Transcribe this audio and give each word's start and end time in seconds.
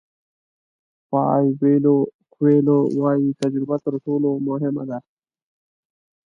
پاویلو 1.09 1.97
کویلو 2.33 2.77
وایي 2.99 3.29
تجربه 3.41 3.75
تر 3.85 3.93
ټولو 4.05 4.29
مهمه 4.47 4.83
ده. 4.89 4.99